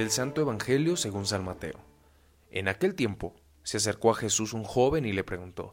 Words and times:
Del 0.00 0.10
Santo 0.10 0.40
Evangelio 0.40 0.96
según 0.96 1.26
San 1.26 1.44
Mateo. 1.44 1.78
En 2.50 2.68
aquel 2.68 2.94
tiempo 2.94 3.34
se 3.64 3.76
acercó 3.76 4.10
a 4.10 4.14
Jesús 4.14 4.54
un 4.54 4.64
joven 4.64 5.04
y 5.04 5.12
le 5.12 5.24
preguntó, 5.24 5.72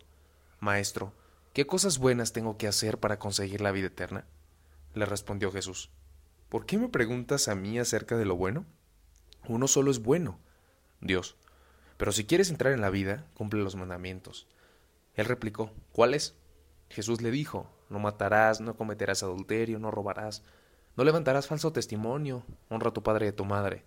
Maestro, 0.59 1.13
¿qué 1.53 1.65
cosas 1.65 1.97
buenas 1.97 2.33
tengo 2.33 2.57
que 2.57 2.67
hacer 2.67 2.99
para 2.99 3.19
conseguir 3.19 3.61
la 3.61 3.71
vida 3.71 3.87
eterna? 3.87 4.25
Le 4.93 5.05
respondió 5.05 5.49
Jesús, 5.53 5.91
¿por 6.49 6.65
qué 6.65 6.77
me 6.77 6.89
preguntas 6.89 7.47
a 7.47 7.55
mí 7.55 7.79
acerca 7.79 8.17
de 8.17 8.25
lo 8.25 8.35
bueno? 8.35 8.65
Uno 9.47 9.69
solo 9.69 9.91
es 9.91 9.99
bueno, 9.99 10.41
Dios. 10.99 11.37
Pero 11.95 12.11
si 12.11 12.25
quieres 12.25 12.49
entrar 12.49 12.73
en 12.73 12.81
la 12.81 12.89
vida, 12.89 13.27
cumple 13.33 13.63
los 13.63 13.77
mandamientos. 13.77 14.45
Él 15.13 15.23
replicó, 15.23 15.71
¿cuáles? 15.93 16.35
Jesús 16.89 17.21
le 17.21 17.31
dijo, 17.31 17.71
no 17.89 17.99
matarás, 17.99 18.59
no 18.59 18.75
cometerás 18.75 19.23
adulterio, 19.23 19.79
no 19.79 19.89
robarás, 19.89 20.43
no 20.97 21.05
levantarás 21.05 21.47
falso 21.47 21.71
testimonio, 21.71 22.43
honra 22.67 22.89
a 22.89 22.93
tu 22.93 23.03
padre 23.03 23.27
y 23.27 23.29
a 23.29 23.35
tu 23.37 23.45
madre 23.45 23.85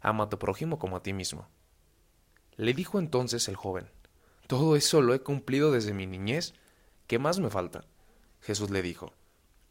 ama 0.00 0.24
a 0.24 0.28
tu 0.28 0.38
prójimo 0.38 0.78
como 0.78 0.96
a 0.96 1.02
ti 1.02 1.12
mismo. 1.12 1.48
Le 2.56 2.74
dijo 2.74 2.98
entonces 2.98 3.48
el 3.48 3.56
joven, 3.56 3.90
Todo 4.46 4.76
eso 4.76 5.02
lo 5.02 5.14
he 5.14 5.20
cumplido 5.20 5.70
desde 5.70 5.94
mi 5.94 6.06
niñez, 6.06 6.54
¿qué 7.06 7.18
más 7.18 7.38
me 7.38 7.50
falta? 7.50 7.84
Jesús 8.40 8.70
le 8.70 8.82
dijo, 8.82 9.12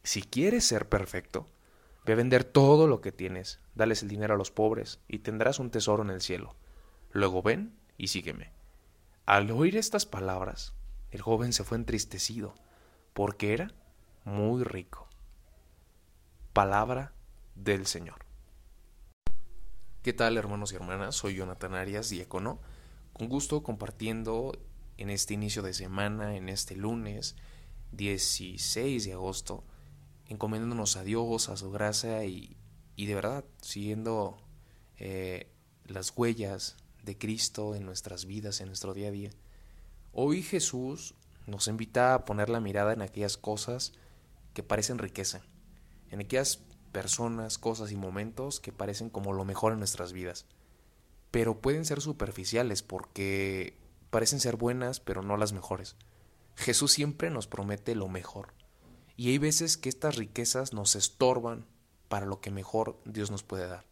Si 0.03 0.21
quieres 0.21 0.65
ser 0.65 0.87
perfecto, 0.87 1.47
ve 2.05 2.13
a 2.13 2.15
vender 2.15 2.43
todo 2.43 2.87
lo 2.87 3.01
que 3.01 3.11
tienes, 3.11 3.59
dales 3.75 4.03
el 4.03 4.09
dinero 4.09 4.35
a 4.35 4.37
los 4.37 4.51
pobres, 4.51 4.99
y 5.07 5.19
tendrás 5.19 5.59
un 5.59 5.71
tesoro 5.71 6.03
en 6.03 6.09
el 6.09 6.21
cielo. 6.21 6.55
Luego 7.11 7.41
ven 7.41 7.77
y 7.97 8.07
sígueme. 8.07 8.51
Al 9.25 9.51
oír 9.51 9.75
estas 9.75 10.05
palabras, 10.05 10.73
el 11.11 11.21
joven 11.21 11.51
se 11.51 11.63
fue 11.63 11.77
entristecido, 11.77 12.55
porque 13.13 13.53
era 13.53 13.73
muy 14.23 14.63
rico. 14.63 15.09
Palabra 16.53 17.13
del 17.55 17.87
Señor. 17.87 18.26
¿Qué 20.07 20.13
tal 20.13 20.37
hermanos 20.37 20.71
y 20.71 20.77
hermanas? 20.77 21.17
Soy 21.17 21.35
Jonathan 21.35 21.75
Arias, 21.75 22.09
diácono. 22.09 22.61
Con 23.11 23.27
gusto 23.27 23.61
compartiendo 23.61 24.57
en 24.95 25.09
este 25.09 25.33
inicio 25.33 25.63
de 25.63 25.73
semana, 25.73 26.37
en 26.37 26.47
este 26.47 26.77
lunes 26.77 27.35
16 27.91 29.03
de 29.03 29.11
agosto, 29.11 29.65
encomendándonos 30.29 30.95
a 30.95 31.03
Dios, 31.03 31.49
a 31.49 31.57
su 31.57 31.71
gracia 31.71 32.23
y, 32.23 32.55
de 32.95 33.15
verdad 33.15 33.43
siguiendo 33.61 34.37
eh, 34.95 35.51
las 35.83 36.13
huellas 36.15 36.77
de 37.03 37.17
Cristo 37.17 37.75
en 37.75 37.85
nuestras 37.85 38.23
vidas, 38.23 38.61
en 38.61 38.67
nuestro 38.67 38.93
día 38.93 39.09
a 39.09 39.11
día. 39.11 39.31
Hoy 40.13 40.41
Jesús 40.41 41.15
nos 41.47 41.67
invita 41.67 42.13
a 42.13 42.23
poner 42.23 42.47
la 42.47 42.61
mirada 42.61 42.93
en 42.93 43.01
aquellas 43.01 43.35
cosas 43.35 43.91
que 44.53 44.63
parecen 44.63 44.99
riqueza, 44.99 45.41
en 46.11 46.21
aquellas 46.21 46.61
personas, 46.97 47.59
cosas 47.59 47.91
y 47.91 47.95
momentos 47.95 48.59
que 48.59 48.71
parecen 48.71 49.11
como 49.11 49.31
lo 49.31 49.45
mejor 49.45 49.71
en 49.71 49.77
nuestras 49.77 50.13
vidas. 50.13 50.47
Pero 51.29 51.61
pueden 51.61 51.85
ser 51.85 52.01
superficiales 52.01 52.81
porque 52.81 53.77
parecen 54.09 54.39
ser 54.39 54.55
buenas, 54.55 54.99
pero 54.99 55.21
no 55.21 55.37
las 55.37 55.53
mejores. 55.53 55.95
Jesús 56.55 56.91
siempre 56.91 57.29
nos 57.29 57.45
promete 57.45 57.93
lo 57.93 58.07
mejor. 58.07 58.55
Y 59.15 59.29
hay 59.29 59.37
veces 59.37 59.77
que 59.77 59.89
estas 59.89 60.15
riquezas 60.15 60.73
nos 60.73 60.95
estorban 60.95 61.67
para 62.07 62.25
lo 62.25 62.41
que 62.41 62.49
mejor 62.49 62.99
Dios 63.05 63.29
nos 63.29 63.43
puede 63.43 63.67
dar. 63.67 63.85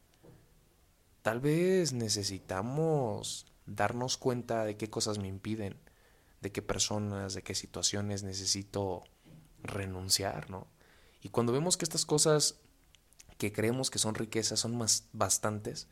Tal 1.21 1.39
vez 1.39 1.93
necesitamos 1.93 3.45
darnos 3.67 4.17
cuenta 4.17 4.65
de 4.65 4.77
qué 4.77 4.89
cosas 4.89 5.19
me 5.19 5.27
impiden, 5.27 5.77
de 6.41 6.51
qué 6.51 6.63
personas, 6.63 7.35
de 7.35 7.43
qué 7.43 7.53
situaciones 7.53 8.23
necesito 8.23 9.03
renunciar, 9.61 10.49
¿no? 10.49 10.65
Y 11.21 11.29
cuando 11.29 11.53
vemos 11.53 11.77
que 11.77 11.85
estas 11.85 12.07
cosas 12.07 12.64
que 13.37 13.51
creemos 13.51 13.89
que 13.89 13.99
son 13.99 14.15
riquezas 14.15 14.59
son 14.59 14.77
más 14.77 15.07
bastantes, 15.13 15.87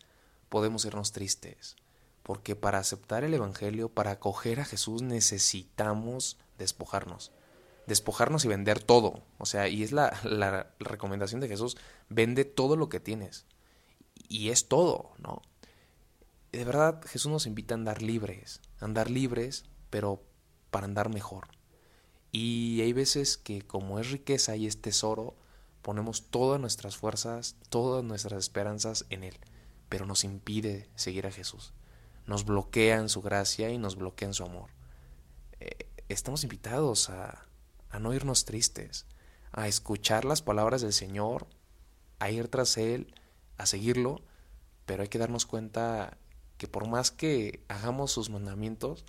podemos 0.49 0.85
irnos 0.85 1.11
tristes, 1.11 1.75
porque 2.23 2.55
para 2.55 2.79
aceptar 2.79 3.23
el 3.23 3.33
Evangelio, 3.33 3.89
para 3.89 4.11
acoger 4.11 4.59
a 4.59 4.65
Jesús, 4.65 5.01
necesitamos 5.01 6.37
despojarnos. 6.57 7.31
Despojarnos 7.85 8.45
y 8.45 8.47
vender 8.47 8.81
todo. 8.81 9.23
O 9.39 9.45
sea, 9.45 9.67
y 9.67 9.83
es 9.83 9.91
la, 9.91 10.17
la 10.23 10.73
recomendación 10.79 11.41
de 11.41 11.49
Jesús, 11.49 11.75
vende 12.07 12.45
todo 12.45 12.77
lo 12.77 12.87
que 12.87 13.01
tienes. 13.01 13.45
Y 14.29 14.49
es 14.49 14.69
todo, 14.69 15.11
¿no? 15.17 15.41
De 16.53 16.63
verdad, 16.63 17.01
Jesús 17.05 17.31
nos 17.31 17.45
invita 17.45 17.73
a 17.73 17.77
andar 17.77 18.01
libres, 18.01 18.61
andar 18.79 19.09
libres, 19.09 19.65
pero 19.89 20.23
para 20.69 20.85
andar 20.85 21.09
mejor. 21.09 21.47
Y 22.31 22.81
hay 22.81 22.93
veces 22.93 23.37
que 23.37 23.63
como 23.63 23.99
es 23.99 24.11
riqueza 24.11 24.55
y 24.55 24.67
es 24.67 24.81
tesoro, 24.81 25.35
ponemos 25.83 26.29
todas 26.29 26.59
nuestras 26.59 26.95
fuerzas, 26.97 27.57
todas 27.69 28.03
nuestras 28.03 28.39
esperanzas 28.39 29.05
en 29.09 29.23
Él, 29.23 29.37
pero 29.89 30.07
nos 30.07 30.23
impide 30.23 30.89
seguir 30.95 31.27
a 31.27 31.31
Jesús. 31.31 31.73
Nos 32.25 32.45
bloquea 32.45 32.95
en 32.95 33.09
su 33.09 33.21
gracia 33.21 33.69
y 33.69 33.77
nos 33.77 33.97
bloquea 33.97 34.29
en 34.29 34.33
su 34.33 34.43
amor. 34.43 34.71
Eh, 35.59 35.89
estamos 36.07 36.43
invitados 36.43 37.09
a, 37.09 37.45
a 37.89 37.99
no 37.99 38.13
irnos 38.13 38.45
tristes, 38.45 39.05
a 39.51 39.67
escuchar 39.67 40.23
las 40.23 40.41
palabras 40.41 40.81
del 40.81 40.93
Señor, 40.93 41.47
a 42.19 42.31
ir 42.31 42.47
tras 42.47 42.77
Él, 42.77 43.13
a 43.57 43.65
seguirlo, 43.65 44.21
pero 44.85 45.03
hay 45.03 45.09
que 45.09 45.19
darnos 45.19 45.45
cuenta 45.45 46.17
que 46.57 46.69
por 46.69 46.87
más 46.87 47.11
que 47.11 47.61
hagamos 47.67 48.11
sus 48.11 48.29
mandamientos, 48.29 49.03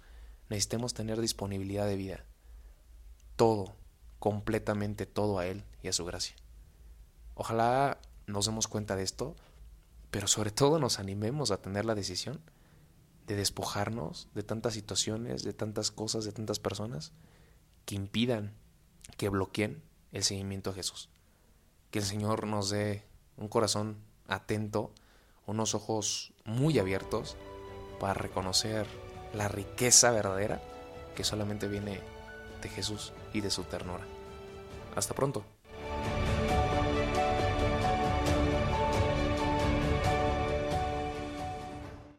necesitemos 0.48 0.92
tener 0.92 1.20
disponibilidad 1.20 1.86
de 1.86 1.96
vida. 1.96 2.24
Todo, 3.36 3.76
completamente 4.18 5.06
todo 5.06 5.38
a 5.38 5.46
Él 5.46 5.64
y 5.80 5.88
a 5.88 5.92
su 5.92 6.04
gracia. 6.04 6.34
Ojalá 7.34 7.98
nos 8.26 8.46
demos 8.46 8.68
cuenta 8.68 8.96
de 8.96 9.02
esto, 9.02 9.34
pero 10.10 10.28
sobre 10.28 10.50
todo 10.50 10.78
nos 10.78 10.98
animemos 10.98 11.50
a 11.50 11.60
tener 11.60 11.84
la 11.84 11.94
decisión 11.94 12.40
de 13.26 13.36
despojarnos 13.36 14.28
de 14.34 14.42
tantas 14.42 14.74
situaciones, 14.74 15.42
de 15.42 15.52
tantas 15.52 15.90
cosas, 15.90 16.24
de 16.24 16.32
tantas 16.32 16.58
personas 16.58 17.12
que 17.86 17.94
impidan, 17.94 18.54
que 19.16 19.28
bloqueen 19.28 19.82
el 20.12 20.24
seguimiento 20.24 20.70
a 20.70 20.74
Jesús. 20.74 21.08
Que 21.90 22.00
el 22.00 22.04
Señor 22.04 22.46
nos 22.46 22.70
dé 22.70 23.04
un 23.36 23.48
corazón 23.48 23.96
atento, 24.28 24.92
unos 25.46 25.74
ojos 25.74 26.32
muy 26.44 26.78
abiertos 26.78 27.36
para 28.00 28.14
reconocer 28.14 28.86
la 29.34 29.48
riqueza 29.48 30.10
verdadera 30.10 30.62
que 31.14 31.24
solamente 31.24 31.68
viene 31.68 32.00
de 32.62 32.68
Jesús 32.68 33.12
y 33.32 33.40
de 33.40 33.50
su 33.50 33.64
ternura. 33.64 34.04
Hasta 34.96 35.14
pronto. 35.14 35.44